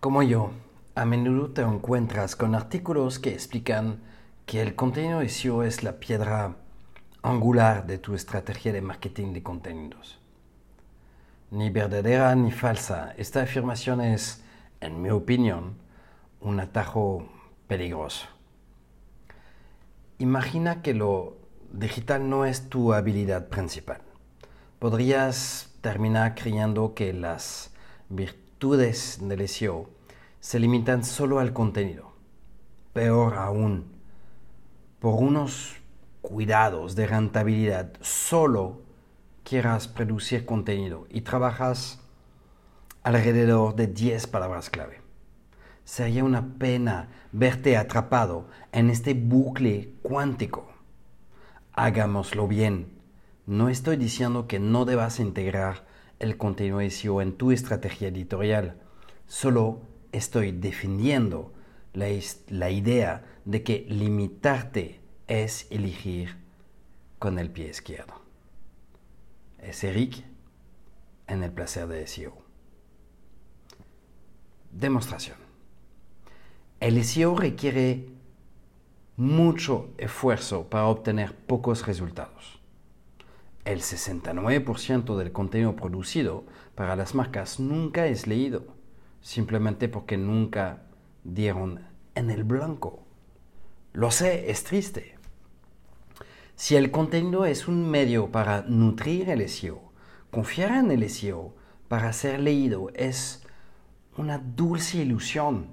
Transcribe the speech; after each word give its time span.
Como 0.00 0.22
yo, 0.22 0.52
a 0.94 1.04
menudo 1.04 1.50
te 1.50 1.60
encuentras 1.60 2.34
con 2.34 2.54
artículos 2.54 3.18
que 3.18 3.34
explican 3.34 4.00
que 4.46 4.62
el 4.62 4.74
contenido 4.74 5.20
SEO 5.28 5.62
es 5.62 5.82
la 5.82 6.00
piedra 6.00 6.56
angular 7.20 7.86
de 7.86 7.98
tu 7.98 8.14
estrategia 8.14 8.72
de 8.72 8.80
marketing 8.80 9.34
de 9.34 9.42
contenidos. 9.42 10.18
Ni 11.50 11.68
verdadera 11.68 12.34
ni 12.34 12.50
falsa, 12.50 13.12
esta 13.18 13.42
afirmación 13.42 14.00
es, 14.00 14.42
en 14.80 15.02
mi 15.02 15.10
opinión, 15.10 15.74
un 16.40 16.60
atajo 16.60 17.28
peligroso. 17.68 18.26
Imagina 20.16 20.80
que 20.80 20.94
lo 20.94 21.36
digital 21.74 22.26
no 22.26 22.46
es 22.46 22.70
tu 22.70 22.94
habilidad 22.94 23.48
principal. 23.48 24.00
Podrías 24.78 25.74
terminar 25.82 26.36
creyendo 26.36 26.94
que 26.94 27.12
las 27.12 27.74
virtudes 28.08 29.18
del 29.22 29.48
SEO 29.48 29.88
se 30.40 30.58
limitan 30.58 31.04
solo 31.04 31.38
al 31.38 31.52
contenido. 31.52 32.12
Peor 32.92 33.34
aún, 33.34 33.92
por 34.98 35.14
unos 35.14 35.76
cuidados 36.22 36.96
de 36.96 37.06
rentabilidad, 37.06 37.92
solo 38.00 38.82
quieras 39.44 39.86
producir 39.86 40.44
contenido 40.44 41.06
y 41.08 41.20
trabajas 41.20 42.00
alrededor 43.02 43.76
de 43.76 43.86
10 43.86 44.26
palabras 44.26 44.70
clave. 44.70 45.00
Sería 45.84 46.24
una 46.24 46.54
pena 46.58 47.08
verte 47.32 47.76
atrapado 47.76 48.48
en 48.72 48.90
este 48.90 49.14
bucle 49.14 49.94
cuántico. 50.02 50.68
Hagámoslo 51.72 52.46
bien. 52.46 52.98
No 53.46 53.68
estoy 53.68 53.96
diciendo 53.96 54.46
que 54.46 54.60
no 54.60 54.84
debas 54.84 55.18
integrar 55.18 55.86
el 56.18 56.36
contenido 56.36 56.80
SEO 56.88 57.22
en 57.22 57.32
tu 57.32 57.50
estrategia 57.50 58.08
editorial. 58.08 58.76
Solo 59.26 59.89
estoy 60.12 60.52
defendiendo 60.52 61.52
la, 61.92 62.06
la 62.48 62.70
idea 62.70 63.24
de 63.44 63.62
que 63.62 63.86
limitarte 63.88 65.00
es 65.26 65.66
elegir 65.70 66.36
con 67.18 67.38
el 67.38 67.50
pie 67.50 67.68
izquierdo. 67.68 68.14
Es 69.58 69.84
Eric 69.84 70.24
en 71.26 71.42
el 71.42 71.52
placer 71.52 71.86
de 71.86 72.06
SEO. 72.06 72.36
Demostración. 74.72 75.36
El 76.80 77.04
SEO 77.04 77.36
requiere 77.36 78.08
mucho 79.16 79.92
esfuerzo 79.98 80.68
para 80.70 80.86
obtener 80.86 81.34
pocos 81.34 81.86
resultados 81.86 82.60
el 83.64 83.80
69% 83.80 85.16
del 85.16 85.32
contenido 85.32 85.76
producido 85.76 86.44
para 86.74 86.96
las 86.96 87.14
marcas 87.14 87.60
nunca 87.60 88.06
es 88.06 88.26
leído, 88.26 88.64
simplemente 89.20 89.88
porque 89.88 90.16
nunca 90.16 90.82
dieron 91.24 91.80
en 92.14 92.30
el 92.30 92.44
blanco. 92.44 93.04
Lo 93.92 94.10
sé, 94.10 94.50
es 94.50 94.64
triste. 94.64 95.16
Si 96.54 96.76
el 96.76 96.90
contenido 96.90 97.46
es 97.46 97.68
un 97.68 97.90
medio 97.90 98.30
para 98.30 98.62
nutrir 98.62 99.30
el 99.30 99.48
SEO, 99.48 99.80
confiar 100.30 100.72
en 100.72 100.90
el 100.90 101.08
SEO 101.08 101.54
para 101.88 102.12
ser 102.12 102.38
leído 102.40 102.90
es 102.94 103.42
una 104.16 104.38
dulce 104.38 104.98
ilusión. 104.98 105.68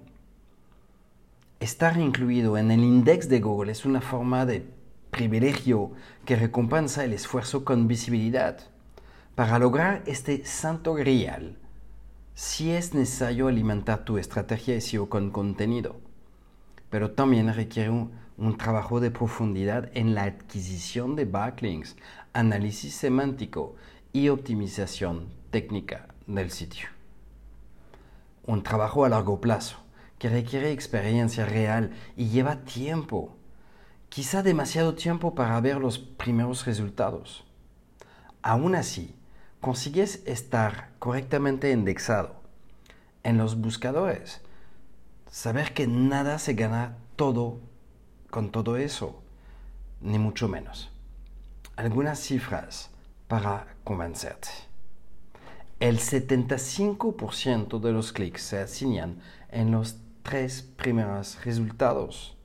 Estar 1.60 1.98
incluido 1.98 2.58
en 2.58 2.72
el 2.72 2.84
index 2.84 3.30
de 3.30 3.40
Google 3.40 3.72
es 3.72 3.86
una 3.86 4.02
forma 4.02 4.46
de 4.46 4.66
privilegio 5.12 5.92
que 6.26 6.36
recompensa 6.36 7.04
el 7.04 7.14
esfuerzo 7.14 7.66
con 7.66 7.88
visibilidad. 7.88 8.60
Para 9.36 9.60
lograr 9.60 10.04
este 10.06 10.46
santo 10.46 10.94
grial, 10.94 11.58
sí 12.38 12.70
es 12.72 12.94
necesario 12.94 13.48
alimentar 13.48 14.06
tu 14.06 14.20
estrategia 14.20 14.80
SEO 14.80 15.10
con 15.10 15.32
contenido, 15.32 15.96
pero 16.92 17.10
también 17.10 17.52
requiere 17.52 17.90
un, 17.90 18.12
un 18.38 18.58
trabajo 18.60 19.00
de 19.00 19.10
profundidad 19.10 19.90
en 19.96 20.14
la 20.14 20.26
adquisición 20.26 21.16
de 21.16 21.26
backlinks, 21.26 21.96
análisis 22.34 22.94
semántico 22.94 23.76
y 24.14 24.30
optimización 24.30 25.30
técnica 25.50 26.10
del 26.28 26.52
sitio. 26.52 26.90
Un 28.46 28.62
trabajo 28.62 29.04
a 29.04 29.10
largo 29.10 29.42
plazo 29.42 29.78
que 30.20 30.30
requiere 30.30 30.72
experiencia 30.72 31.44
real 31.44 31.90
y 32.16 32.28
lleva 32.28 32.58
tiempo 32.66 33.36
quizá 34.10 34.44
demasiado 34.44 34.94
tiempo 34.94 35.34
para 35.34 35.60
ver 35.60 35.78
los 35.78 35.98
primeros 35.98 36.68
resultados. 36.68 37.46
Aún 38.44 38.76
así, 38.76 39.17
consigues 39.68 40.24
estar 40.26 40.92
correctamente 40.98 41.74
indexado 41.74 42.38
en 43.24 43.38
los 43.38 43.60
buscadores. 43.60 44.40
Saber 45.30 45.74
que 45.74 45.88
nada 45.88 46.40
se 46.40 46.54
gana 46.54 46.96
todo 47.18 47.60
con 48.30 48.50
todo 48.50 48.78
eso, 48.78 49.22
ni 50.00 50.20
mucho 50.20 50.48
menos. 50.48 50.90
Algunas 51.76 52.18
cifras 52.18 52.92
para 53.28 53.76
convencerte. 53.84 54.48
El 55.82 56.00
75% 56.00 57.82
de 57.82 57.92
los 57.92 58.14
clics 58.14 58.44
se 58.44 58.60
asignan 58.60 59.20
en 59.50 59.72
los 59.72 59.98
tres 60.24 60.62
primeros 60.62 61.44
resultados. 61.44 62.37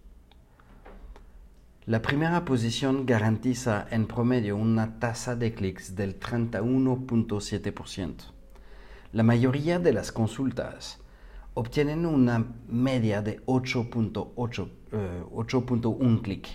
La 1.84 2.00
primera 2.00 2.44
posición 2.44 3.06
garantiza 3.06 3.88
en 3.90 4.06
promedio 4.06 4.56
una 4.56 5.00
tasa 5.00 5.34
de 5.34 5.52
clics 5.52 5.96
del 5.96 6.20
31.7%. 6.20 8.14
La 9.12 9.24
mayoría 9.24 9.80
de 9.80 9.92
las 9.92 10.12
consultas 10.12 11.00
obtienen 11.54 12.06
una 12.06 12.46
media 12.68 13.20
de 13.20 13.44
8.1 13.46 14.68
eh, 14.92 16.20
clic. 16.22 16.46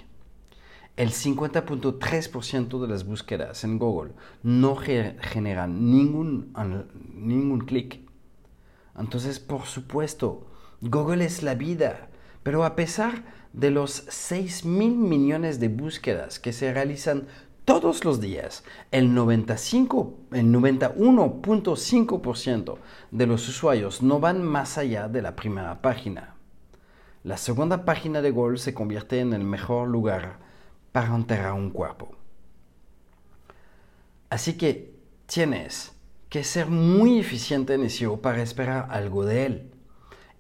El 0.96 1.10
50.3% 1.10 2.80
de 2.80 2.88
las 2.88 3.06
búsquedas 3.06 3.66
en 3.66 3.80
Google 3.80 4.14
no 4.44 4.78
generan 4.78 5.92
ningún, 5.92 6.54
ningún 7.14 7.66
clic. 7.66 8.00
Entonces, 8.98 9.42
por 9.42 9.66
supuesto, 9.66 10.48
Google 10.80 11.26
es 11.26 11.44
la 11.44 11.56
vida, 11.56 12.08
pero 12.48 12.64
a 12.64 12.78
pesar 12.78 13.26
de 13.52 13.72
los 13.72 14.06
6 14.08 14.64
mil 14.64 14.96
millones 14.96 15.60
de 15.60 15.68
búsquedas 15.68 16.40
que 16.40 16.54
se 16.54 16.74
realizan 16.74 17.28
todos 17.66 18.06
los 18.06 18.22
días, 18.22 18.64
el, 18.92 19.14
95, 19.14 20.14
el 20.32 20.46
91.5% 20.46 22.78
de 23.12 23.28
los 23.28 23.50
usuarios 23.50 24.02
no 24.02 24.22
van 24.22 24.44
más 24.44 24.78
allá 24.78 25.10
de 25.10 25.22
la 25.22 25.36
primera 25.36 25.82
página. 25.82 26.36
La 27.26 27.36
segunda 27.36 27.84
página 27.84 28.22
de 28.22 28.32
Google 28.32 28.60
se 28.60 28.74
convierte 28.74 29.20
en 29.20 29.34
el 29.34 29.44
mejor 29.44 29.90
lugar 29.90 30.40
para 30.94 31.14
enterrar 31.14 31.52
un 31.52 31.72
cuerpo. 31.72 32.16
Así 34.30 34.54
que 34.54 34.96
tienes 35.26 35.92
que 36.30 36.46
ser 36.46 36.68
muy 36.68 37.20
eficiente 37.20 37.74
en 37.74 37.90
SEO 37.90 38.22
para 38.22 38.42
esperar 38.42 38.88
algo 38.90 39.26
de 39.26 39.46
él. 39.46 39.70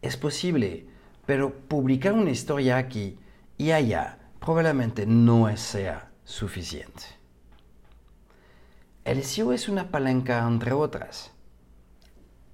Es 0.02 0.16
posible 0.16 0.87
pero 1.28 1.54
publicar 1.54 2.14
una 2.14 2.32
historia 2.32 2.78
aquí 2.78 3.20
y 3.58 3.72
allá 3.72 4.18
probablemente 4.40 5.06
no 5.06 5.56
sea 5.58 6.10
suficiente. 6.24 7.04
El 9.04 9.22
SEO 9.24 9.52
es 9.52 9.68
una 9.68 9.92
palanca 9.92 10.48
entre 10.48 10.72
otras. 10.72 11.32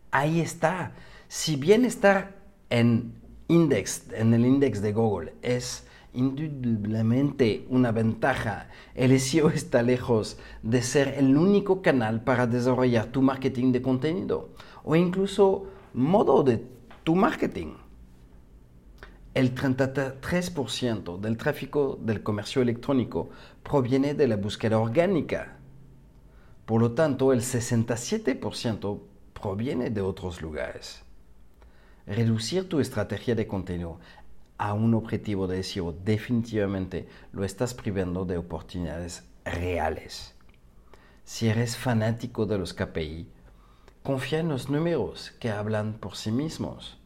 Ahí 0.09 0.41
está. 0.41 0.93
Si 1.27 1.55
bien 1.55 1.85
estar 1.85 2.35
en, 2.71 3.13
index, 3.47 4.05
en 4.11 4.33
el 4.33 4.43
index 4.43 4.81
de 4.81 4.91
Google 4.91 5.33
es 5.43 5.85
indudablemente 6.13 7.67
una 7.69 7.91
ventaja, 7.91 8.69
el 8.95 9.19
SEO 9.19 9.49
está 9.49 9.83
lejos 9.83 10.39
de 10.63 10.81
ser 10.81 11.09
el 11.09 11.37
único 11.37 11.83
canal 11.83 12.23
para 12.23 12.47
desarrollar 12.47 13.05
tu 13.07 13.21
marketing 13.21 13.71
de 13.71 13.83
contenido 13.83 14.49
o 14.83 14.95
incluso 14.95 15.67
modo 15.93 16.41
de 16.41 16.65
tu 17.03 17.15
marketing 17.15 17.82
el 19.33 19.55
33% 19.55 21.19
del 21.19 21.37
tráfico 21.37 21.97
del 22.01 22.21
comercio 22.21 22.61
electrónico 22.61 23.29
proviene 23.63 24.13
de 24.13 24.27
la 24.27 24.35
búsqueda 24.35 24.77
orgánica. 24.77 25.57
Por 26.65 26.81
lo 26.81 26.91
tanto, 26.91 27.33
el 27.33 27.41
67% 27.41 29.01
proviene 29.33 29.89
de 29.89 30.01
otros 30.01 30.41
lugares. 30.41 31.03
Reducir 32.05 32.69
tu 32.69 32.79
estrategia 32.79 33.33
de 33.33 33.47
contenido 33.47 33.99
a 34.57 34.73
un 34.73 34.93
objetivo 34.93 35.47
de 35.47 35.63
SEO 35.63 35.93
definitivamente 35.93 37.07
lo 37.31 37.43
estás 37.43 37.73
privando 37.73 38.25
de 38.25 38.37
oportunidades 38.37 39.23
reales. 39.45 40.35
Si 41.25 41.47
eres 41.47 41.75
fanático 41.75 42.45
de 42.45 42.57
los 42.57 42.73
KPI, 42.73 43.27
confía 44.03 44.39
en 44.39 44.49
los 44.49 44.69
números 44.69 45.31
que 45.39 45.49
hablan 45.49 45.93
por 45.93 46.15
sí 46.15 46.31
mismos. 46.31 46.99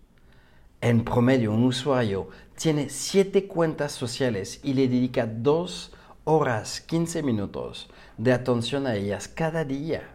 En 0.79 1.03
promedio, 1.03 1.53
un 1.53 1.63
usuario 1.63 2.29
tiene 2.55 2.89
7 2.89 3.47
cuentas 3.47 3.93
sociales 3.93 4.59
y 4.63 4.73
le 4.73 4.87
dedica 4.87 5.25
2 5.25 5.91
horas 6.23 6.81
15 6.81 7.23
minutos 7.23 7.89
de 8.19 8.31
atención 8.31 8.85
a 8.85 8.93
ellas 8.93 9.27
cada 9.27 9.65
día. 9.65 10.07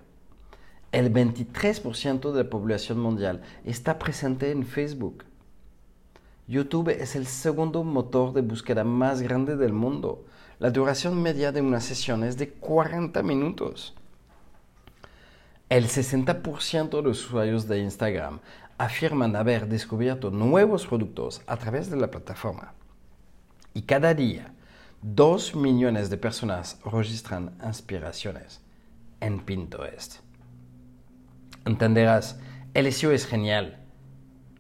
El 0.92 1.12
23% 1.12 2.30
de 2.30 2.44
la 2.44 2.50
población 2.50 3.00
mundial 3.00 3.42
está 3.64 3.98
presente 3.98 4.52
en 4.52 4.64
Facebook. 4.64 5.24
YouTube 6.46 6.90
es 6.90 7.16
el 7.16 7.26
segundo 7.26 7.82
motor 7.82 8.32
de 8.32 8.42
búsqueda 8.42 8.84
más 8.84 9.20
grande 9.20 9.56
del 9.56 9.72
mundo. 9.72 10.26
La 10.60 10.70
duración 10.70 11.20
media 11.20 11.50
de 11.50 11.60
una 11.60 11.80
sesión 11.80 12.22
es 12.22 12.36
de 12.38 12.50
40 12.50 13.20
minutos. 13.24 13.94
El 15.72 15.86
60% 15.88 16.90
de 16.90 17.02
los 17.02 17.24
usuarios 17.24 17.66
de 17.66 17.78
Instagram 17.78 18.40
afirman 18.84 19.36
haber 19.36 19.68
descubierto 19.68 20.32
nuevos 20.32 20.88
productos 20.88 21.40
a 21.46 21.56
través 21.56 21.88
de 21.88 21.96
la 21.96 22.10
plataforma. 22.10 22.74
Y 23.74 23.82
cada 23.82 24.12
día, 24.12 24.54
2 25.02 25.54
millones 25.54 26.10
de 26.10 26.16
personas 26.16 26.80
registran 26.84 27.52
inspiraciones 27.64 28.60
en 29.20 29.38
Pinterest. 29.38 30.16
Entenderás, 31.64 32.40
el 32.74 32.92
SEO 32.92 33.12
es 33.12 33.24
genial, 33.24 33.78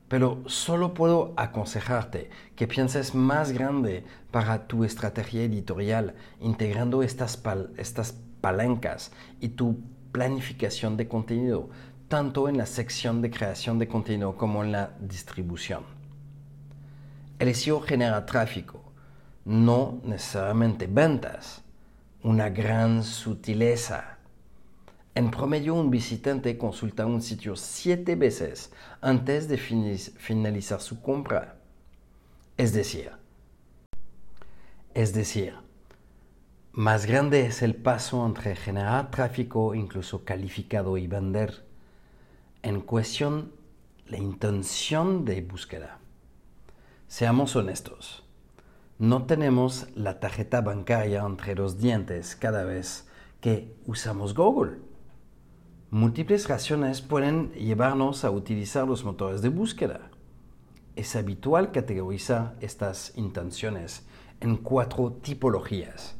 pero 0.06 0.44
solo 0.46 0.94
puedo 0.94 1.34
aconsejarte 1.36 2.30
que 2.54 2.68
pienses 2.68 3.16
más 3.16 3.50
grande 3.50 4.04
para 4.30 4.68
tu 4.68 4.84
estrategia 4.84 5.42
editorial, 5.42 6.14
integrando 6.38 7.02
estas, 7.02 7.42
estas 7.76 8.14
palancas 8.40 9.10
y 9.40 9.48
tu 9.48 9.80
planificación 10.12 10.96
de 10.96 11.08
contenido, 11.08 11.70
tanto 12.12 12.46
en 12.46 12.58
la 12.58 12.66
sección 12.66 13.22
de 13.22 13.30
creación 13.30 13.78
de 13.78 13.88
contenido 13.88 14.36
como 14.36 14.62
en 14.62 14.70
la 14.70 14.90
distribución. 15.00 15.84
El 17.38 17.54
SEO 17.54 17.80
genera 17.80 18.26
tráfico, 18.26 18.82
no 19.46 19.98
necesariamente 20.04 20.86
ventas, 20.86 21.62
una 22.22 22.50
gran 22.50 23.02
sutileza 23.02 24.18
en 25.14 25.30
promedio, 25.30 25.74
un 25.74 25.90
visitante 25.90 26.58
consulta 26.58 27.06
un 27.06 27.22
sitio 27.22 27.56
siete 27.56 28.14
veces 28.14 28.70
antes 29.00 29.48
de 29.48 29.56
finalizar 29.56 30.82
su 30.82 31.00
compra. 31.00 31.56
Es 32.58 32.74
decir, 32.74 33.10
es 34.92 35.14
decir, 35.14 35.54
más 36.72 37.06
grande 37.06 37.46
es 37.46 37.62
el 37.62 37.74
paso 37.74 38.26
entre 38.26 38.54
generar 38.54 39.10
tráfico, 39.10 39.74
incluso 39.74 40.26
calificado, 40.26 40.98
y 40.98 41.06
vender. 41.06 41.71
En 42.62 42.80
cuestión, 42.80 43.50
la 44.06 44.18
intención 44.18 45.24
de 45.24 45.42
búsqueda. 45.42 45.98
Seamos 47.08 47.56
honestos, 47.56 48.22
no 49.00 49.24
tenemos 49.24 49.88
la 49.96 50.20
tarjeta 50.20 50.60
bancaria 50.60 51.24
entre 51.26 51.56
los 51.56 51.78
dientes 51.78 52.36
cada 52.36 52.62
vez 52.62 53.08
que 53.40 53.74
usamos 53.84 54.32
Google. 54.32 54.78
Múltiples 55.90 56.48
razones 56.48 57.02
pueden 57.02 57.50
llevarnos 57.54 58.24
a 58.24 58.30
utilizar 58.30 58.86
los 58.86 59.02
motores 59.02 59.42
de 59.42 59.48
búsqueda. 59.48 60.12
Es 60.94 61.16
habitual 61.16 61.72
categorizar 61.72 62.54
estas 62.60 63.12
intenciones 63.16 64.06
en 64.40 64.56
cuatro 64.56 65.10
tipologías. 65.14 66.14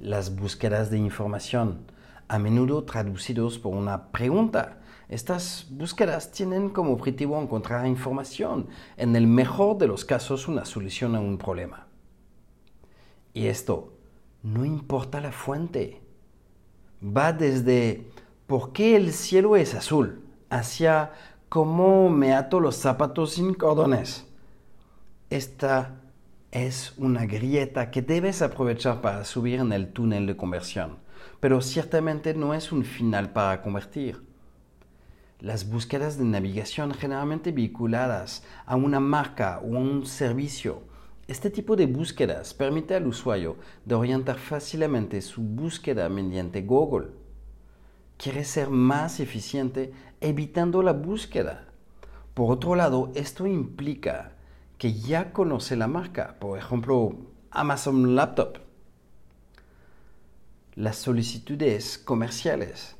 Las 0.00 0.34
búsquedas 0.34 0.90
de 0.90 0.98
información, 0.98 1.86
a 2.26 2.40
menudo 2.40 2.82
traducidos 2.82 3.60
por 3.60 3.76
una 3.76 4.10
pregunta. 4.10 4.81
Estas 5.12 5.66
búsquedas 5.68 6.32
tienen 6.32 6.70
como 6.70 6.94
objetivo 6.94 7.38
encontrar 7.38 7.86
información, 7.86 8.68
en 8.96 9.14
el 9.14 9.26
mejor 9.26 9.76
de 9.76 9.86
los 9.86 10.06
casos 10.06 10.48
una 10.48 10.64
solución 10.64 11.14
a 11.14 11.20
un 11.20 11.36
problema. 11.36 11.86
Y 13.34 13.48
esto 13.48 13.92
no 14.42 14.64
importa 14.64 15.20
la 15.20 15.30
fuente. 15.30 16.00
Va 17.04 17.34
desde 17.34 18.10
¿por 18.46 18.72
qué 18.72 18.96
el 18.96 19.12
cielo 19.12 19.54
es 19.56 19.74
azul? 19.74 20.24
Hacia 20.48 21.12
cómo 21.50 22.08
me 22.08 22.32
ato 22.32 22.58
los 22.58 22.76
zapatos 22.76 23.34
sin 23.34 23.52
cordones. 23.52 24.26
Esta 25.28 26.00
es 26.50 26.94
una 26.96 27.26
grieta 27.26 27.90
que 27.90 28.00
debes 28.00 28.40
aprovechar 28.40 29.02
para 29.02 29.26
subir 29.26 29.60
en 29.60 29.72
el 29.72 29.92
túnel 29.92 30.26
de 30.26 30.38
conversión, 30.38 31.00
pero 31.38 31.60
ciertamente 31.60 32.32
no 32.32 32.54
es 32.54 32.72
un 32.72 32.82
final 32.82 33.34
para 33.34 33.60
convertir. 33.60 34.31
Las 35.42 35.68
búsquedas 35.68 36.18
de 36.18 36.24
navegación 36.24 36.94
generalmente 36.94 37.50
vinculadas 37.50 38.44
a 38.64 38.76
una 38.76 39.00
marca 39.00 39.58
o 39.58 39.74
a 39.74 39.80
un 39.80 40.06
servicio. 40.06 40.84
Este 41.26 41.50
tipo 41.50 41.74
de 41.74 41.86
búsquedas 41.86 42.54
permite 42.54 42.94
al 42.94 43.08
usuario 43.08 43.56
de 43.84 43.96
orientar 43.96 44.38
fácilmente 44.38 45.20
su 45.20 45.42
búsqueda 45.42 46.08
mediante 46.08 46.62
Google 46.62 47.08
quiere 48.18 48.44
ser 48.44 48.70
más 48.70 49.18
eficiente 49.18 49.92
evitando 50.20 50.80
la 50.80 50.92
búsqueda. 50.92 51.66
Por 52.34 52.52
otro 52.52 52.76
lado, 52.76 53.10
esto 53.16 53.48
implica 53.48 54.36
que 54.78 54.92
ya 54.92 55.32
conoce 55.32 55.74
la 55.74 55.88
marca, 55.88 56.36
por 56.38 56.56
ejemplo, 56.56 57.16
Amazon 57.50 58.14
Laptop. 58.14 58.58
Las 60.76 60.98
solicitudes 60.98 61.98
comerciales. 61.98 62.94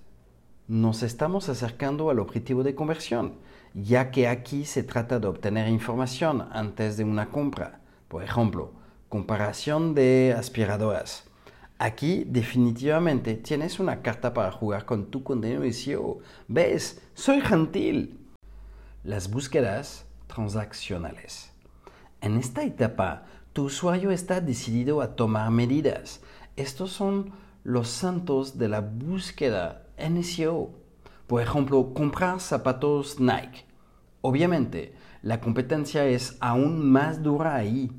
Nos 0.69 1.03
estamos 1.03 1.49
acercando 1.49 2.11
al 2.11 2.19
objetivo 2.19 2.63
de 2.63 2.75
conversión, 2.75 3.35
ya 3.75 4.11
que 4.11 4.29
aquí 4.29 4.65
se 4.65 4.83
trata 4.83 5.19
de 5.19 5.27
obtener 5.27 5.69
información 5.69 6.49
antes 6.53 6.97
de 6.97 7.05
una 7.05 7.31
compra. 7.31 7.81
Por 8.09 8.23
ejemplo, 8.23 8.73
comparación 9.09 9.95
de 9.95 10.35
aspiradoras 10.37 11.25
Aquí 11.83 12.23
definitivamente 12.29 13.35
tienes 13.35 13.81
una 13.81 14.03
carta 14.03 14.33
para 14.33 14.53
jugar 14.53 14.85
con 14.85 15.07
tu 15.07 15.25
contenido 15.25 15.63
de 15.63 15.73
SEO. 15.73 16.21
¿Ves? 16.47 17.03
Soy 17.15 17.41
gentil. 17.41 18.21
Las 19.03 19.29
búsquedas 19.29 20.07
transaccionales. 20.29 21.51
En 22.21 22.37
esta 22.37 22.63
etapa, 22.63 23.25
tu 23.53 23.65
usuario 23.65 24.13
está 24.13 24.41
decidido 24.41 25.01
a 25.01 25.17
tomar 25.17 25.51
medidas. 25.51 26.21
Estos 26.55 26.93
son 26.93 27.33
los 27.65 27.89
santos 27.89 28.59
de 28.59 28.69
la 28.69 28.81
búsqueda 28.81 29.82
en 29.97 30.23
SEO. 30.23 30.71
Por 31.27 31.43
ejemplo, 31.43 31.95
comprar 31.95 32.41
zapatos 32.41 33.21
Nike. 33.21 33.65
Obviamente, 34.21 34.95
la 35.23 35.41
competencia 35.41 36.07
es 36.07 36.37
aún 36.41 36.91
más 36.91 37.23
dura 37.23 37.55
ahí 37.55 37.91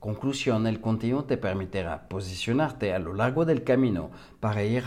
Conclusión, 0.00 0.66
el 0.66 0.80
contenido 0.80 1.24
te 1.24 1.36
permitirá 1.36 2.08
posicionarte 2.08 2.94
a 2.94 2.98
lo 2.98 3.12
largo 3.12 3.44
del 3.44 3.64
camino 3.64 4.10
para 4.40 4.64
ir 4.64 4.82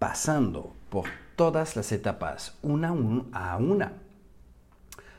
pasando 0.00 0.74
por 0.90 1.04
todas 1.36 1.76
las 1.76 1.92
etapas 1.92 2.58
una 2.60 2.88
a 3.32 3.56
una. 3.56 3.92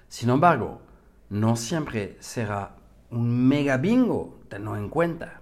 Sin 0.09 0.29
embargo, 0.29 0.81
no 1.29 1.55
siempre 1.55 2.17
será 2.19 2.75
un 3.11 3.47
mega 3.47 3.77
bingo, 3.77 4.41
tenlo 4.49 4.75
en 4.75 4.89
cuenta. 4.89 5.39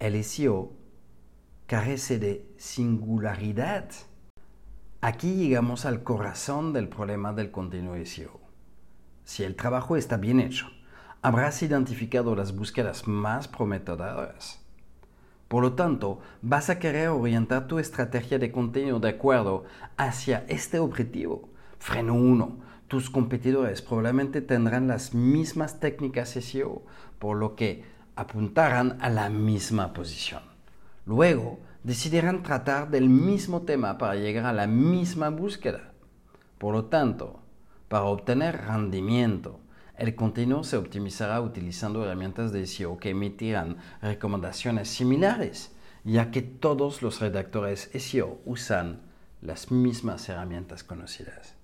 El 0.00 0.22
SEO 0.24 0.72
carece 1.66 2.18
de 2.18 2.46
singularidad. 2.56 3.88
Aquí 5.00 5.34
llegamos 5.34 5.84
al 5.84 6.02
corazón 6.02 6.72
del 6.72 6.88
problema 6.88 7.32
del 7.32 7.50
contenido 7.50 7.94
SEO. 8.04 8.40
Si 9.24 9.42
el 9.42 9.56
trabajo 9.56 9.96
está 9.96 10.16
bien 10.16 10.40
hecho, 10.40 10.68
habrás 11.22 11.62
identificado 11.62 12.36
las 12.36 12.54
búsquedas 12.54 13.06
más 13.08 13.48
prometedoras. 13.48 14.60
Por 15.48 15.62
lo 15.62 15.74
tanto, 15.74 16.20
vas 16.40 16.70
a 16.70 16.78
querer 16.78 17.08
orientar 17.08 17.66
tu 17.66 17.78
estrategia 17.78 18.38
de 18.38 18.50
contenido 18.50 19.00
de 19.00 19.10
acuerdo 19.10 19.64
hacia 19.96 20.44
este 20.48 20.78
objetivo. 20.78 21.48
Freno 21.78 22.14
1. 22.14 22.58
Tus 22.88 23.10
competidores 23.10 23.82
probablemente 23.82 24.40
tendrán 24.40 24.88
las 24.88 25.14
mismas 25.14 25.80
técnicas 25.80 26.30
SEO, 26.30 26.82
por 27.18 27.36
lo 27.36 27.54
que 27.54 27.84
apuntarán 28.16 28.98
a 29.00 29.08
la 29.08 29.30
misma 29.30 29.92
posición. 29.92 30.51
Luego, 31.04 31.60
decidirán 31.82 32.42
tratar 32.42 32.90
del 32.90 33.08
mismo 33.08 33.62
tema 33.62 33.98
para 33.98 34.14
llegar 34.14 34.46
a 34.46 34.52
la 34.52 34.66
misma 34.66 35.30
búsqueda. 35.30 35.92
Por 36.58 36.74
lo 36.74 36.84
tanto, 36.84 37.40
para 37.88 38.04
obtener 38.04 38.66
rendimiento, 38.66 39.60
el 39.98 40.14
contenido 40.14 40.64
se 40.64 40.76
optimizará 40.76 41.40
utilizando 41.40 42.04
herramientas 42.04 42.52
de 42.52 42.66
SEO 42.66 42.98
que 42.98 43.10
emitirán 43.10 43.78
recomendaciones 44.00 44.88
similares, 44.88 45.72
ya 46.04 46.30
que 46.30 46.42
todos 46.42 47.02
los 47.02 47.20
redactores 47.20 47.90
SEO 47.94 48.40
usan 48.44 49.00
las 49.40 49.70
mismas 49.70 50.28
herramientas 50.28 50.84
conocidas. 50.84 51.54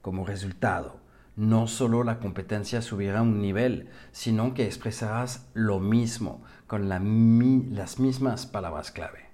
Como 0.00 0.26
resultado, 0.26 1.01
no 1.36 1.66
solo 1.66 2.04
la 2.04 2.18
competencia 2.18 2.82
subirá 2.82 3.22
un 3.22 3.40
nivel, 3.40 3.88
sino 4.12 4.54
que 4.54 4.66
expresarás 4.66 5.48
lo 5.54 5.80
mismo 5.80 6.42
con 6.66 6.88
las 6.88 7.98
mismas 7.98 8.46
palabras 8.46 8.90
clave. 8.90 9.26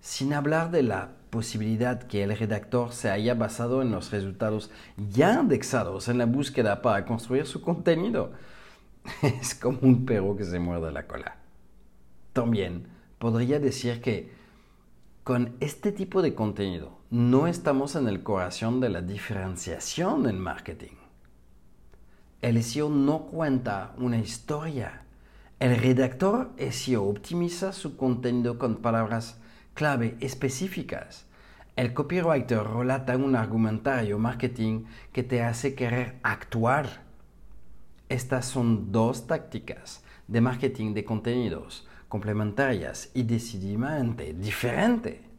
Sin 0.00 0.32
hablar 0.32 0.70
de 0.70 0.82
la 0.82 1.10
posibilidad 1.30 2.02
que 2.02 2.22
el 2.22 2.36
redactor 2.36 2.92
se 2.92 3.10
haya 3.10 3.34
basado 3.34 3.82
en 3.82 3.90
los 3.90 4.10
resultados 4.10 4.70
ya 4.96 5.40
indexados 5.40 6.08
en 6.08 6.18
la 6.18 6.26
búsqueda 6.26 6.82
para 6.82 7.04
construir 7.04 7.46
su 7.46 7.62
contenido. 7.62 8.32
Es 9.22 9.54
como 9.54 9.78
un 9.82 10.04
perro 10.04 10.36
que 10.36 10.44
se 10.44 10.58
muerde 10.58 10.92
la 10.92 11.06
cola. 11.06 11.36
También 12.32 12.88
podría 13.18 13.60
decir 13.60 14.00
que 14.00 14.42
Con 15.24 15.56
este 15.60 15.92
tipo 15.92 16.20
de 16.20 16.34
contenido 16.34 16.98
no 17.10 17.46
estamos 17.46 17.94
en 17.94 18.08
el 18.08 18.24
corazón 18.24 18.80
de 18.80 18.88
la 18.88 19.02
diferenciación 19.02 20.28
en 20.28 20.38
marketing. 20.40 21.01
El 22.42 22.60
SEO 22.64 22.88
no 22.88 23.26
cuenta 23.26 23.94
una 23.98 24.18
historia. 24.18 25.02
El 25.60 25.76
redactor 25.76 26.50
SEO 26.72 27.04
optimiza 27.04 27.72
su 27.72 27.96
contenido 27.96 28.58
con 28.58 28.78
palabras 28.78 29.38
clave 29.74 30.16
específicas. 30.18 31.24
El 31.76 31.94
copywriter 31.94 32.64
relata 32.64 33.16
un 33.16 33.36
argumentario 33.36 34.18
marketing 34.18 34.86
que 35.12 35.22
te 35.22 35.40
hace 35.40 35.76
querer 35.76 36.18
actuar. 36.24 37.04
Estas 38.08 38.46
son 38.46 38.90
dos 38.90 39.28
tácticas 39.28 40.02
de 40.26 40.40
marketing 40.40 40.94
de 40.94 41.04
contenidos 41.04 41.86
complementarias 42.08 43.10
y 43.14 43.22
decididamente 43.22 44.34
diferentes. 44.34 45.31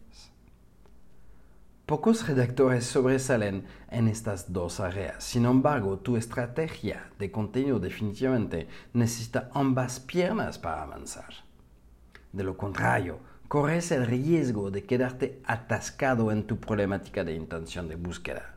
Pocos 1.86 2.26
redactores 2.26 2.86
sobresalen 2.86 3.66
en 3.90 4.08
estas 4.08 4.54
dos 4.54 4.80
áreas. 4.80 5.22
Sin 5.22 5.44
embargo, 5.44 6.00
tu 6.00 6.16
estrategia 6.16 7.10
de 7.20 7.30
contenido 7.30 7.78
definitivamente 7.78 8.70
necesita 8.94 9.50
ambas 9.54 10.00
piernas 10.00 10.58
para 10.58 10.84
avanzar. 10.84 11.34
De 12.32 12.46
lo 12.46 12.56
contrario, 12.56 13.20
corres 13.50 13.92
el 13.92 14.06
riesgo 14.06 14.72
de 14.72 14.86
quedarte 14.86 15.42
atascado 15.44 16.32
en 16.32 16.48
tu 16.48 16.58
problemática 16.58 17.26
de 17.26 17.36
intención 17.36 17.90
de 17.90 17.96
búsqueda. 17.96 18.56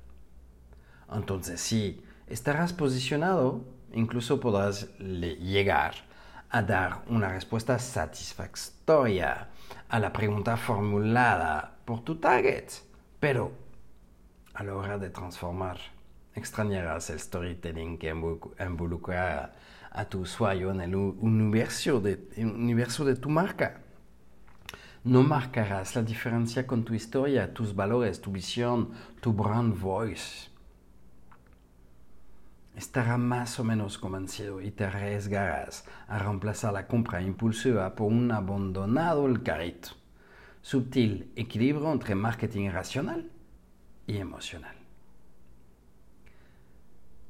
Entonces, 1.13 1.61
sí, 1.61 2.05
estarás 2.29 2.73
posicionado, 2.73 3.65
incluso 3.93 4.39
podrás 4.39 4.97
llegar 4.99 5.95
a 6.49 6.63
dar 6.63 7.03
una 7.09 7.31
respuesta 7.31 7.81
satisfactoria 7.81 9.49
a 9.89 9.99
la 9.99 10.13
pregunta 10.13 10.57
formulada 10.57 11.79
por 11.85 12.05
tu 12.05 12.21
target. 12.21 12.87
Pero 13.21 13.53
a 14.55 14.63
la 14.63 14.75
hora 14.75 14.99
de 14.99 15.11
transformar, 15.11 15.79
extrañarás 16.35 17.11
el 17.11 17.21
storytelling 17.21 17.99
que 17.99 18.09
involucra 18.11 19.55
a 19.91 20.05
tu 20.05 20.21
usuario 20.21 20.71
en 20.71 20.81
el 20.83 20.95
universo 20.95 22.01
de, 22.01 23.17
tu 23.17 23.29
marca. 23.29 23.81
No 25.05 25.23
marcarás 25.23 25.95
la 25.95 26.03
diferencia 26.03 26.67
con 26.67 26.85
tu 26.85 26.95
historia, 26.95 27.55
tus 27.55 27.75
valores, 27.75 28.21
tu 28.21 28.33
visión, 28.33 28.91
tu 29.21 29.33
brand 29.33 29.79
voice 29.79 30.51
estará 32.77 33.17
más 33.17 33.59
o 33.59 33.65
menos 33.65 33.97
convencido 33.97 34.61
y 34.61 34.71
te 34.71 34.85
arriesgarás 34.85 35.87
a 36.07 36.19
reemplazar 36.19 36.75
la 36.75 36.87
compra 36.87 37.23
impulsiva 37.23 37.95
por 37.95 38.09
un 38.09 38.31
abandonado 38.31 39.27
el 39.27 39.43
carrito. 39.43 39.91
Subtil 40.67 41.31
equilibrio 41.37 41.93
entre 41.93 42.17
marketing 42.17 42.71
racional 42.71 43.31
y 44.05 44.17
emocional. 44.17 44.75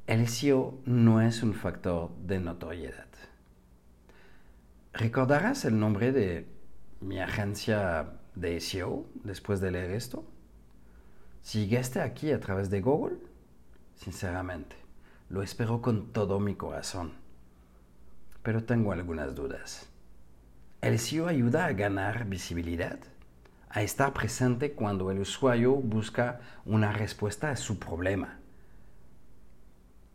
El 0.06 0.26
SEO 0.26 0.80
no 0.86 1.20
es 1.20 1.42
un 1.42 1.52
factor 1.52 2.16
de 2.24 2.40
notoriedad. 2.40 3.08
¿Recordarás 4.94 5.66
el 5.66 5.78
nombre 5.78 6.12
de 6.12 6.46
mi 7.02 7.20
agencia 7.20 8.14
de 8.34 8.58
SEO 8.58 9.04
después 9.22 9.60
de 9.60 9.70
leer 9.70 9.90
esto? 9.90 10.24
Si 11.42 11.66
llegaste 11.66 12.00
aquí 12.00 12.32
a 12.32 12.40
través 12.40 12.70
de 12.70 12.80
Google, 12.80 13.18
sinceramente, 13.96 14.76
lo 15.28 15.42
espero 15.42 15.82
con 15.82 16.10
todo 16.14 16.40
mi 16.40 16.54
corazón. 16.54 17.12
Pero 18.42 18.64
tengo 18.64 18.92
algunas 18.92 19.34
dudas. 19.34 19.90
¿El 20.80 20.98
SEO 20.98 21.26
ayuda 21.26 21.66
a 21.66 21.74
ganar 21.74 22.24
visibilidad? 22.24 22.98
A 23.76 23.82
estar 23.82 24.14
presente 24.14 24.72
cuando 24.72 25.10
el 25.10 25.18
usuario 25.18 25.74
busca 25.74 26.40
una 26.64 26.92
respuesta 26.92 27.50
a 27.50 27.56
su 27.56 27.78
problema. 27.78 28.38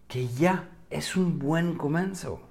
Que 0.07 0.27
ya 0.29 0.69
es 0.89 1.15
un 1.15 1.37
buen 1.37 1.75
comienzo. 1.75 2.41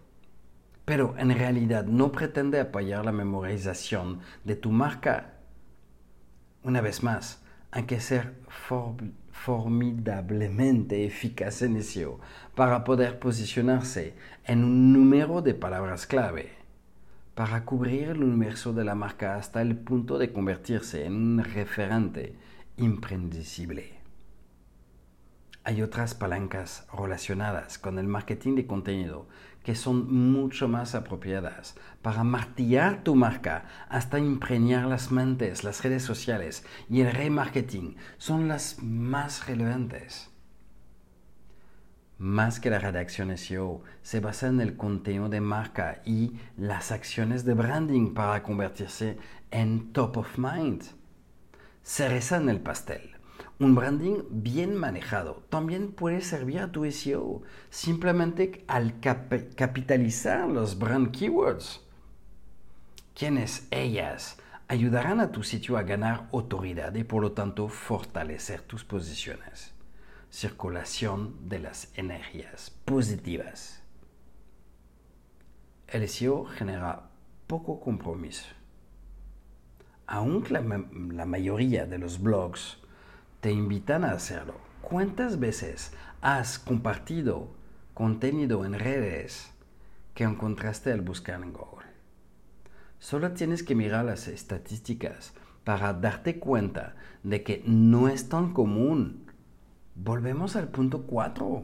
Pero 0.85 1.17
en 1.19 1.37
realidad 1.37 1.85
no 1.85 2.13
pretende 2.13 2.61
apoyar 2.61 3.05
la 3.05 3.11
memorización 3.11 4.21
de 4.45 4.55
tu 4.55 4.71
marca. 4.71 5.35
Una 6.63 6.81
vez 6.81 7.03
más, 7.03 7.43
hay 7.73 7.87
que 7.87 7.99
ser 7.99 8.37
formidablemente 9.33 11.05
eficaz 11.05 11.63
en 11.63 11.83
SEO 11.83 12.21
para 12.55 12.85
poder 12.85 13.19
posicionarse 13.19 14.15
en 14.45 14.63
un 14.63 14.93
número 14.93 15.43
de 15.43 15.55
palabras 15.55 16.07
clave, 16.07 16.60
para 17.35 17.65
cubrir 17.65 18.09
el 18.09 18.23
universo 18.23 18.73
de 18.73 18.85
la 18.85 18.95
marca 18.95 19.37
hasta 19.37 19.63
el 19.63 19.77
punto 19.77 20.19
de 20.19 20.33
convertirse 20.33 21.07
en 21.07 21.15
un 21.15 21.45
referente 21.45 22.37
imprendisible. 22.77 24.01
Hay 25.63 25.83
otras 25.83 26.15
palancas 26.15 26.87
relacionadas 26.93 27.79
con 27.79 27.99
el 27.99 28.07
marketing 28.07 28.57
de 28.57 28.67
contenido 28.67 29.29
que 29.63 29.75
son 29.75 30.11
mucho 30.33 30.69
más 30.69 30.95
apropiadas 30.95 31.77
para 32.01 32.25
martillar 32.25 33.05
tu 33.05 33.15
marca 33.15 33.67
hasta 33.91 34.19
impregnar 34.19 34.87
las 34.87 35.13
mentes, 35.13 35.63
las 35.63 35.83
redes 35.83 36.03
sociales 36.03 36.65
y 36.89 37.03
el 37.03 37.13
remarketing 37.13 37.97
son 38.17 38.49
las 38.49 38.83
más 38.83 39.47
relevantes. 39.47 40.30
Más 42.21 42.61
que 42.61 42.69
la 42.69 42.79
redacción 42.79 43.35
SEO, 43.39 43.81
se 44.03 44.21
basa 44.21 44.49
en 44.49 44.61
el 44.61 44.77
contenido 44.77 45.31
de 45.31 45.41
marca 45.41 46.03
y 46.05 46.33
las 46.59 46.93
acciones 46.93 47.47
de 47.47 47.55
branding 47.55 48.13
para 48.13 48.43
convertirse 48.43 49.17
en 49.51 49.95
top 49.95 50.19
of 50.19 50.37
mind. 50.37 50.83
Cereza 51.83 52.37
en 52.37 52.51
el 52.51 52.61
pastel. 52.61 53.17
Un 53.59 53.75
branding 53.75 54.19
bien 54.29 54.77
manejado 54.77 55.45
también 55.49 55.93
puede 55.93 56.21
servir 56.21 56.59
a 56.59 56.71
tu 56.71 56.85
SEO 56.93 57.41
simplemente 57.71 58.67
al 58.69 59.01
capitalizar 59.01 60.47
los 60.47 60.79
brand 60.79 61.13
keywords. 61.13 61.81
Quienes 63.15 63.67
ellas 63.71 64.37
ayudarán 64.69 65.21
a 65.21 65.33
tu 65.33 65.43
sitio 65.43 65.79
a 65.79 65.85
ganar 65.85 66.29
autoridad 66.35 66.95
y 66.97 67.03
por 67.03 67.23
lo 67.23 67.33
tanto 67.33 67.69
fortalecer 67.69 68.61
tus 68.61 68.85
posiciones. 68.85 69.73
Circulación 70.31 71.49
de 71.49 71.59
las 71.59 71.93
energías 71.97 72.71
positivas. 72.85 73.83
El 75.89 76.09
SEO 76.09 76.45
genera 76.45 77.11
poco 77.47 77.81
compromiso. 77.81 78.47
Aunque 80.07 80.53
la 80.53 81.27
mayoría 81.27 81.85
de 81.87 81.99
los 81.99 82.23
blogs 82.23 82.79
te 83.41 83.51
invitan 83.51 84.05
a 84.05 84.13
hacerlo. 84.13 84.55
¿Cuántas 84.83 85.41
veces 85.41 85.93
has 86.21 86.59
compartido 86.59 87.49
contenido 87.95 88.65
en 88.65 88.75
redes 88.75 89.51
que 90.15 90.25
encontraste 90.25 90.93
al 90.93 91.01
buscar 91.01 91.43
en 91.43 91.53
Google? 91.53 91.87
Solo 92.99 93.33
tienes 93.33 93.63
que 93.63 93.75
mirar 93.75 94.05
las 94.05 94.29
estadísticas 94.29 95.33
para 95.65 95.93
darte 95.93 96.39
cuenta 96.39 96.97
de 97.23 97.43
que 97.43 97.63
no 97.67 98.09
es 98.09 98.29
tan 98.29 98.53
común. 98.53 99.30
Volvemos 100.03 100.57
al 100.57 100.69
punto 100.69 101.03
4. 101.03 101.63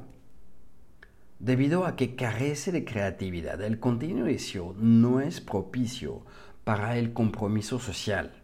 Debido 1.38 1.87
a 1.87 1.97
que 1.97 2.16
carece 2.16 2.71
de 2.71 2.85
creatividad, 2.85 3.62
el 3.62 3.81
contenido 3.81 4.26
SEO 4.38 4.75
no 4.78 5.23
es 5.23 5.40
propicio 5.40 6.21
para 6.62 6.99
el 6.99 7.14
compromiso 7.14 7.78
social. 7.78 8.35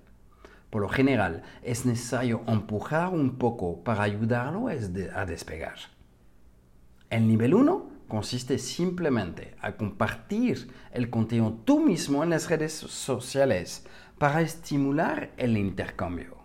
Por 0.70 0.80
lo 0.80 0.88
general, 0.88 1.42
es 1.62 1.84
necesario 1.84 2.40
empujar 2.46 3.08
un 3.08 3.36
poco 3.36 3.84
para 3.84 4.04
ayudarlo 4.04 4.68
a 4.68 5.26
despegar. 5.26 5.76
El 7.10 7.28
nivel 7.28 7.52
1 7.52 7.90
consiste 8.08 8.56
simplemente 8.56 9.56
a 9.60 9.76
compartir 9.76 10.72
el 10.92 11.10
contenido 11.10 11.52
tú 11.66 11.80
mismo 11.80 12.24
en 12.24 12.30
las 12.30 12.48
redes 12.48 12.72
sociales 12.72 13.86
para 14.16 14.40
estimular 14.40 15.32
el 15.36 15.58
intercambio. 15.58 16.41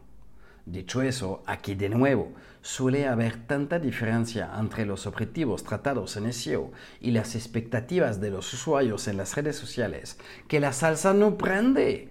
Dicho 0.68 1.02
eso, 1.02 1.44
aquí 1.46 1.76
de 1.76 1.88
nuevo, 1.88 2.34
suele 2.62 3.08
haber 3.08 3.38
tanta 3.48 3.80
diferencia 3.80 4.52
entre 4.60 4.86
los 4.86 5.08
objetivos 5.08 5.64
tratados 5.64 6.18
en 6.18 6.34
SEO 6.34 6.74
y 7.00 7.12
las 7.12 7.36
expectativas 7.36 8.20
de 8.20 8.32
los 8.32 8.54
usuarios 8.54 9.08
en 9.08 9.16
las 9.16 9.34
redes 9.38 9.56
sociales 9.56 10.20
que 10.50 10.60
la 10.60 10.74
salsa 10.74 11.14
no 11.14 11.38
prende 11.38 12.10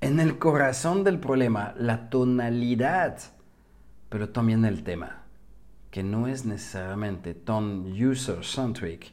en 0.00 0.20
el 0.20 0.38
corazón 0.38 1.02
del 1.02 1.18
problema 1.18 1.74
la 1.76 2.08
tonalidad, 2.08 3.18
pero 4.10 4.28
también 4.28 4.64
el 4.64 4.84
tema, 4.84 5.24
que 5.90 6.04
no 6.04 6.28
es 6.28 6.44
necesariamente 6.44 7.34
tan 7.34 8.00
user-centric 8.00 9.12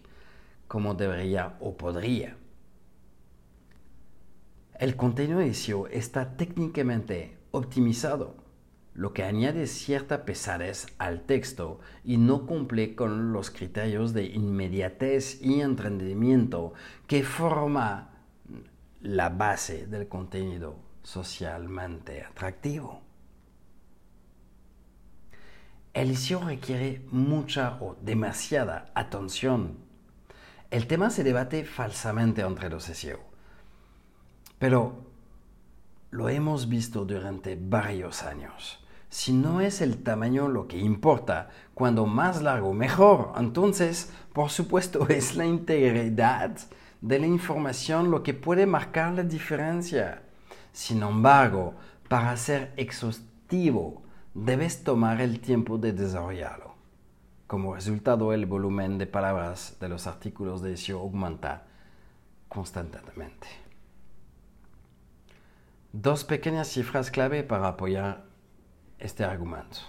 como 0.67 0.93
debería 0.93 1.55
o 1.59 1.75
podría. 1.75 2.37
El 4.77 4.95
contenido 4.95 5.39
de 5.39 5.55
SEO 5.55 5.87
está 5.87 6.37
técnicamente 6.37 7.40
optimizado, 7.51 8.35
lo 8.93 9.13
que 9.13 9.23
añade 9.23 9.67
cierta 9.67 10.25
pesadez 10.25 10.87
al 10.97 11.21
texto 11.21 11.79
y 12.03 12.17
no 12.17 12.45
cumple 12.45 12.95
con 12.95 13.31
los 13.31 13.49
criterios 13.49 14.13
de 14.13 14.25
inmediatez 14.25 15.41
y 15.41 15.61
entendimiento 15.61 16.73
que 17.07 17.23
forma 17.23 18.09
la 19.01 19.29
base 19.29 19.87
del 19.87 20.07
contenido 20.07 20.75
socialmente 21.03 22.23
atractivo. 22.23 23.01
El 25.93 26.15
SEO 26.15 26.45
requiere 26.45 27.05
mucha 27.11 27.77
o 27.81 27.97
demasiada 28.01 28.91
atención. 28.93 29.77
El 30.69 30.87
tema 30.87 31.09
se 31.09 31.23
debate 31.23 31.65
falsamente 31.65 32.41
entre 32.41 32.69
los 32.69 32.85
SEO, 32.85 33.19
pero 34.57 35.10
lo 36.11 36.27
hemos 36.29 36.67
visto 36.67 37.05
durante 37.05 37.57
varios 37.59 38.23
años. 38.23 38.85
Si 39.09 39.33
no 39.33 39.59
es 39.59 39.81
el 39.81 40.03
tamaño 40.03 40.47
lo 40.47 40.67
que 40.67 40.77
importa, 40.77 41.49
cuando 41.73 42.05
más 42.05 42.41
largo 42.41 42.73
mejor. 42.73 43.33
Entonces, 43.37 44.11
por 44.33 44.49
supuesto, 44.49 45.07
es 45.09 45.35
la 45.35 45.45
integridad 45.45 46.57
de 47.01 47.19
la 47.19 47.27
información 47.27 48.11
lo 48.11 48.23
que 48.23 48.33
puede 48.33 48.65
marcar 48.65 49.13
la 49.13 49.23
diferencia. 49.23 50.21
Sin 50.71 51.01
embargo, 51.01 51.73
para 52.07 52.35
ser 52.37 52.73
exhaustivo, 52.77 54.03
debes 54.33 54.83
tomar 54.83 55.19
el 55.21 55.39
tiempo 55.39 55.77
de 55.77 55.93
desarrollarlo. 55.93 56.75
Como 57.47 57.75
resultado, 57.75 58.31
el 58.31 58.45
volumen 58.45 58.97
de 58.97 59.07
palabras 59.07 59.75
de 59.79 59.89
los 59.89 60.07
artículos 60.07 60.61
de 60.61 60.77
SEO 60.77 60.99
aumenta 60.99 61.67
constantemente. 62.47 63.60
Dos 65.93 66.23
pequeñas 66.23 66.69
cifras 66.69 67.11
clave 67.11 67.43
para 67.43 67.67
apoyar 67.67 68.23
este 68.97 69.25
argumento. 69.25 69.79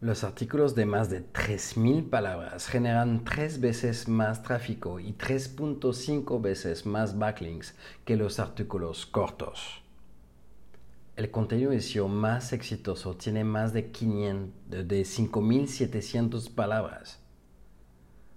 Los 0.00 0.24
artículos 0.24 0.74
de 0.74 0.86
más 0.86 1.10
de 1.10 1.30
3.000 1.30 2.08
palabras 2.08 2.66
generan 2.66 3.22
tres 3.24 3.60
veces 3.60 4.08
más 4.08 4.42
tráfico 4.42 4.98
y 4.98 5.12
3.5 5.12 6.40
veces 6.40 6.86
más 6.86 7.18
backlinks 7.18 7.74
que 8.06 8.16
los 8.16 8.38
artículos 8.38 9.04
cortos. 9.04 9.82
El 11.16 11.30
contenido 11.30 11.78
SEO 11.78 12.08
más 12.08 12.54
exitoso 12.54 13.14
tiene 13.14 13.44
más 13.44 13.74
de, 13.74 13.92
5.700 13.92 16.54
palabras. 16.54 17.20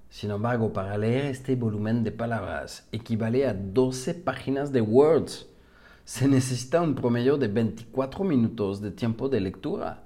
Sin 0.09 0.31
embargo, 0.31 0.71
para 0.71 0.97
leer 0.97 1.25
este 1.25 1.55
volumen 1.55 2.03
de 2.03 2.11
palabras 2.11 2.87
equivale 2.91 3.47
a 3.47 3.53
12 3.53 4.13
páginas 4.15 4.71
de 4.71 4.81
Words. 4.81 5.47
Se 6.05 6.27
necesita 6.27 6.81
un 6.81 6.95
promedio 6.95 7.37
de 7.37 7.49
24 7.49 8.23
minutos 8.23 8.81
de 8.81 8.91
tiempo 8.91 9.27
de 9.27 9.41
lectura. 9.41 10.05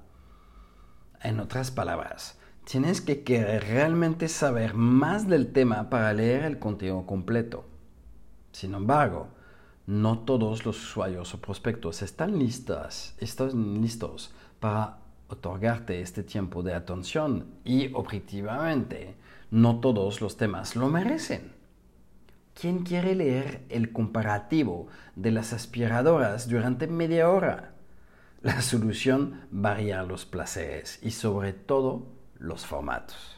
En 1.21 1.39
otras 1.39 1.69
palabras, 1.69 2.39
tienes 2.63 3.01
que 3.01 3.23
querer 3.23 3.63
realmente 3.67 4.27
saber 4.27 4.73
más 4.73 5.27
del 5.27 5.51
tema 5.51 5.89
para 5.89 6.11
leer 6.13 6.45
el 6.45 6.57
contenido 6.57 7.05
completo. 7.05 7.65
Sin 8.51 8.73
embargo, 8.73 9.27
no 9.85 10.19
todos 10.19 10.65
los 10.65 10.77
usuarios 10.77 11.33
o 11.33 11.41
prospectos 11.41 12.01
están 12.01 12.39
listos, 12.39 13.13
están 13.19 13.81
listos 13.81 14.33
para 14.59 14.97
otorgarte 15.27 16.01
este 16.01 16.23
tiempo 16.23 16.63
de 16.63 16.73
atención 16.73 17.45
y 17.63 17.93
objetivamente 17.93 19.15
no 19.51 19.79
todos 19.79 20.21
los 20.21 20.37
temas 20.37 20.75
lo 20.75 20.87
merecen. 20.87 21.51
¿Quién 22.59 22.83
quiere 22.83 23.15
leer 23.15 23.61
el 23.69 23.91
comparativo 23.91 24.87
de 25.15 25.31
las 25.31 25.53
aspiradoras 25.53 26.49
durante 26.49 26.87
media 26.87 27.29
hora? 27.29 27.73
La 28.41 28.61
solución 28.61 29.41
varía 29.51 30.03
los 30.03 30.25
placeres 30.25 30.99
y 31.01 31.11
sobre 31.11 31.53
todo 31.53 32.07
los 32.39 32.65
formatos. 32.65 33.37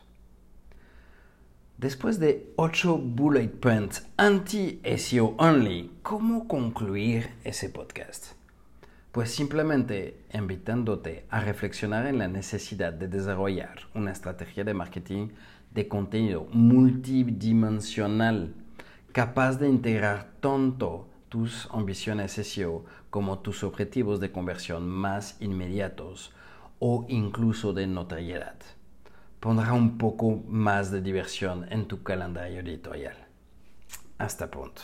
Después 1.77 2.19
de 2.19 2.53
8 2.55 2.97
bullet 2.97 3.49
points 3.49 4.07
anti-SEO 4.15 5.35
only, 5.37 5.91
¿cómo 6.01 6.47
concluir 6.47 7.31
ese 7.43 7.69
podcast? 7.69 8.33
Pues 9.11 9.31
simplemente 9.31 10.23
invitándote 10.33 11.25
a 11.29 11.41
reflexionar 11.41 12.07
en 12.07 12.19
la 12.19 12.27
necesidad 12.27 12.93
de 12.93 13.07
desarrollar 13.07 13.81
una 13.93 14.11
estrategia 14.11 14.63
de 14.63 14.73
marketing 14.73 15.29
de 15.73 15.87
contenido 15.87 16.47
multidimensional 16.51 18.53
capaz 19.11 19.59
de 19.59 19.69
integrar 19.69 20.33
tanto 20.39 21.07
tus 21.29 21.67
ambiciones 21.71 22.33
SEO 22.33 22.85
como 23.09 23.39
tus 23.39 23.63
objetivos 23.63 24.19
de 24.19 24.31
conversión 24.31 24.87
más 24.87 25.37
inmediatos 25.39 26.31
o 26.79 27.05
incluso 27.09 27.73
de 27.73 27.87
notoriedad. 27.87 28.55
Pondrá 29.39 29.73
un 29.73 29.97
poco 29.97 30.43
más 30.47 30.91
de 30.91 31.01
diversión 31.01 31.65
en 31.71 31.87
tu 31.87 32.03
calendario 32.03 32.59
editorial. 32.59 33.15
Hasta 34.17 34.49
pronto. 34.49 34.81